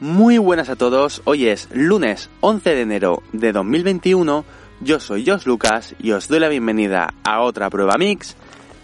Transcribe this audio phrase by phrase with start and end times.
[0.00, 4.44] Muy buenas a todos, hoy es lunes 11 de enero de 2021,
[4.80, 8.34] yo soy Josh Lucas y os doy la bienvenida a otra prueba mix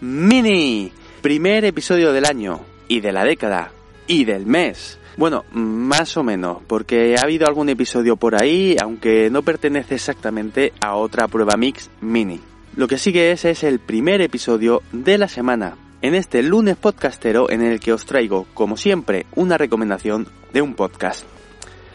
[0.00, 0.90] mini,
[1.20, 3.70] primer episodio del año y de la década
[4.06, 4.98] y del mes.
[5.18, 10.72] Bueno, más o menos, porque ha habido algún episodio por ahí, aunque no pertenece exactamente
[10.80, 12.40] a otra prueba mix mini.
[12.76, 17.50] Lo que sigue es, es el primer episodio de la semana, en este lunes podcastero
[17.50, 21.24] en el que os traigo, como siempre, una recomendación de un podcast.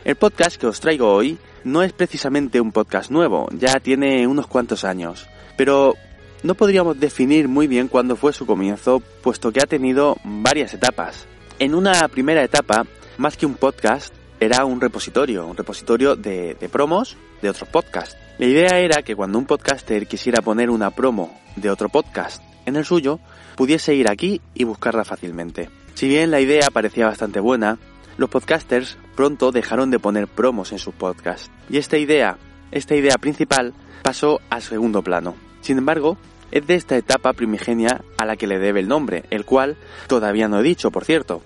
[0.04, 4.48] El podcast que os traigo hoy no es precisamente un podcast nuevo, ya tiene unos
[4.48, 5.95] cuantos años, pero
[6.44, 11.26] no podríamos definir muy bien cuándo fue su comienzo, puesto que ha tenido varias etapas.
[11.58, 12.86] En una primera etapa
[13.17, 18.17] más que un podcast, era un repositorio, un repositorio de, promos de otros podcasts.
[18.39, 22.75] La idea era que cuando un podcaster quisiera poner una promo de otro podcast en
[22.75, 23.22] el suyo,
[23.56, 25.69] pudiese ir aquí y buscarla fácilmente.
[25.94, 27.78] Si bien la idea parecía bastante buena,
[28.20, 31.50] los podcasters pronto dejaron de poner promos en sus podcasts.
[31.70, 32.38] Y esta idea,
[32.70, 35.36] esta idea principal, pasó a segundo plano.
[35.62, 36.17] Sin embargo,
[36.52, 40.50] es de esta etapa primigenia a la que le debe el nombre, el cual todavía
[40.50, 41.42] no he dicho, por cierto.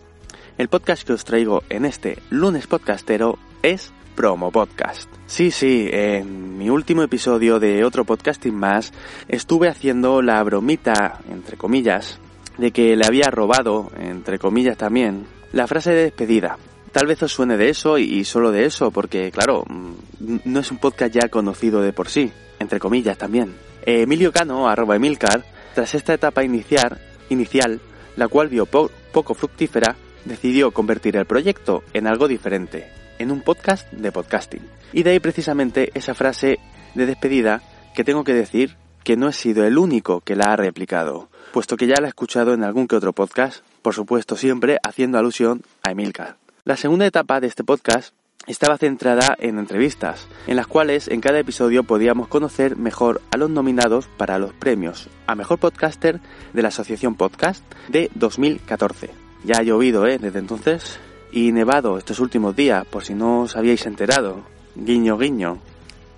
[0.58, 5.08] El podcast que os traigo en este lunes podcastero es Promo Podcast.
[5.28, 8.94] Sí, sí, en mi último episodio de otro podcasting más
[9.28, 12.20] estuve haciendo la bromita, entre comillas,
[12.58, 16.58] de que le había robado, entre comillas también, la frase de despedida.
[16.92, 20.70] Tal vez os suene de eso y solo de eso, porque claro, mm, no es
[20.70, 23.56] un podcast ya conocido de por sí, entre comillas también.
[23.86, 27.80] Emilio Cano, arroba Emilcar, tras esta etapa inicial, inicial
[28.16, 29.96] la cual vio poco fructífera,
[30.26, 34.62] decidió convertir el proyecto en algo diferente, en un podcast de podcasting.
[34.92, 36.60] Y de ahí precisamente esa frase
[36.94, 37.62] de despedida
[37.96, 41.78] que tengo que decir que no he sido el único que la ha replicado, puesto
[41.78, 45.62] que ya la he escuchado en algún que otro podcast, por supuesto siempre haciendo alusión
[45.84, 46.38] a Emilcar.
[46.64, 48.14] La segunda etapa de este podcast
[48.48, 53.50] estaba centrada en entrevistas, en las cuales en cada episodio podíamos conocer mejor a los
[53.50, 56.20] nominados para los premios a Mejor Podcaster
[56.54, 59.10] de la Asociación Podcast de 2014.
[59.44, 60.18] Ya ha llovido, ¿eh?
[60.20, 61.00] Desde entonces.
[61.32, 64.44] Y nevado estos últimos días, por si no os habíais enterado.
[64.76, 65.60] Guiño, guiño.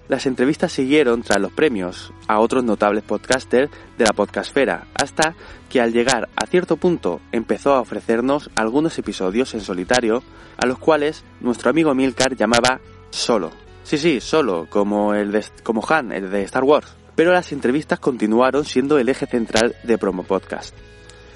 [0.08, 5.34] Las entrevistas siguieron tras los premios a otros notables podcasters de la podcastfera, hasta
[5.68, 10.22] que al llegar a cierto punto empezó a ofrecernos algunos episodios en solitario,
[10.58, 12.80] a los cuales nuestro amigo Milcar llamaba
[13.10, 13.50] solo.
[13.84, 16.96] Sí, sí, solo, como el de, como Han, el de Star Wars.
[17.16, 20.76] Pero las entrevistas continuaron siendo el eje central de Promo Podcast.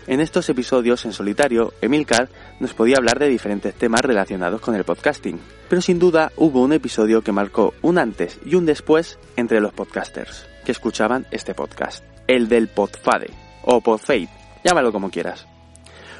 [0.09, 4.84] En estos episodios en solitario, Emilcar nos podía hablar de diferentes temas relacionados con el
[4.84, 5.40] podcasting,
[5.70, 9.72] pero sin duda hubo un episodio que marcó un antes y un después entre los
[9.72, 13.30] podcasters que escuchaban este podcast, el del Podfade
[13.62, 14.30] o Podfade,
[14.64, 15.46] llámalo como quieras.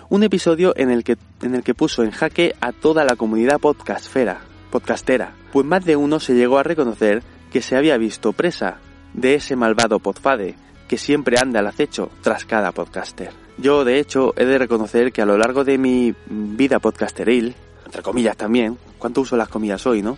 [0.08, 3.60] Un episodio en el que, en el que puso en jaque a toda la comunidad
[3.60, 8.78] podcastfera, podcastera, pues más de uno se llegó a reconocer que se había visto presa
[9.16, 10.58] de ese malvado Podfade
[10.88, 13.49] que siempre anda al acecho tras cada podcaster.
[13.62, 17.56] Yo, de hecho, he de reconocer que a lo largo de mi vida podcasteril,
[17.86, 20.18] entre comillas también, ¿cuánto uso las comillas hoy, no?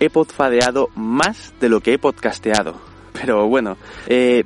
[0.00, 2.76] He podfadeado más de lo que he podcasteado.
[3.12, 4.44] Pero bueno, eh,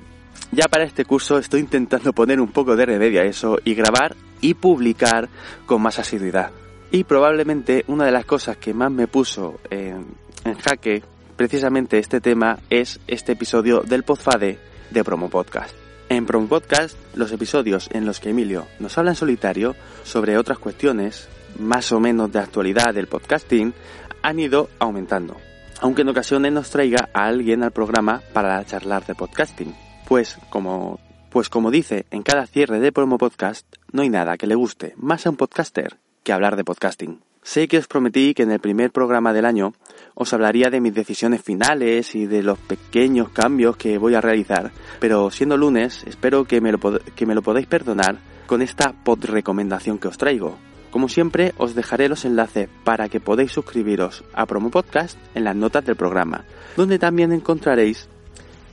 [0.50, 4.16] ya para este curso estoy intentando poner un poco de remedio a eso y grabar
[4.40, 5.28] y publicar
[5.64, 6.50] con más asiduidad.
[6.90, 10.06] Y probablemente una de las cosas que más me puso en,
[10.44, 11.02] en jaque
[11.36, 14.58] precisamente este tema es este episodio del Podfade
[14.90, 15.81] de Promo Podcast.
[16.12, 19.74] En Prom Podcast, los episodios en los que Emilio nos habla en solitario
[20.04, 21.26] sobre otras cuestiones,
[21.58, 23.72] más o menos de actualidad del podcasting,
[24.20, 25.38] han ido aumentando.
[25.80, 29.74] Aunque en ocasiones nos traiga a alguien al programa para charlar de podcasting.
[30.06, 31.00] Pues como,
[31.30, 34.92] pues como dice en cada cierre de promo podcast, no hay nada que le guste
[34.98, 37.22] más a un podcaster que hablar de podcasting.
[37.42, 39.74] Sé que os prometí que en el primer programa del año
[40.14, 44.70] os hablaría de mis decisiones finales y de los pequeños cambios que voy a realizar,
[45.00, 49.24] pero siendo lunes espero que me lo, que me lo podáis perdonar con esta pod
[49.24, 50.56] recomendación que os traigo.
[50.92, 55.56] Como siempre os dejaré los enlaces para que podáis suscribiros a Promo Podcast en las
[55.56, 56.44] notas del programa,
[56.76, 58.08] donde también encontraréis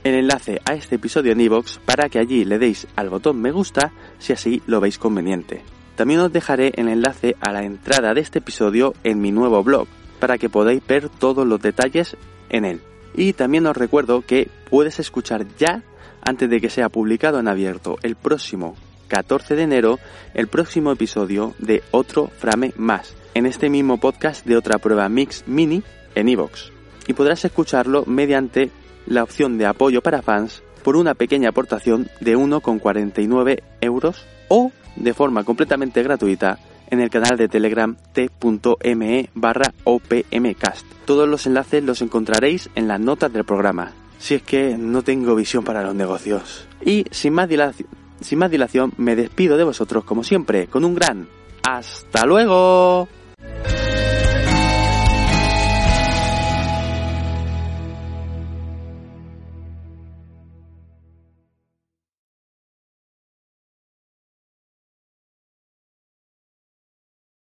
[0.04, 3.50] el enlace a este episodio en iVoox para que allí le deis al botón me
[3.50, 5.64] gusta si así lo veis conveniente.
[5.96, 9.86] También os dejaré el enlace a la entrada de este episodio en mi nuevo blog,
[10.18, 12.16] para que podáis ver todos los detalles
[12.48, 12.80] en él.
[13.14, 15.82] Y también os recuerdo que puedes escuchar ya,
[16.22, 18.76] antes de que sea publicado en abierto el próximo
[19.08, 19.98] 14 de enero,
[20.34, 25.44] el próximo episodio de Otro Frame Más, en este mismo podcast de otra prueba Mix
[25.46, 25.82] Mini
[26.14, 26.70] en iVoox.
[27.08, 28.70] Y podrás escucharlo mediante
[29.06, 35.14] la opción de apoyo para fans por una pequeña aportación de 1,49 euros o de
[35.14, 36.58] forma completamente gratuita
[36.90, 40.86] en el canal de Telegram t.me barra opmcast.
[41.04, 43.92] Todos los enlaces los encontraréis en las notas del programa.
[44.18, 46.66] Si es que no tengo visión para los negocios.
[46.84, 47.88] Y sin más dilación,
[48.20, 51.28] sin más dilación me despido de vosotros como siempre con un gran
[51.62, 53.08] hasta luego.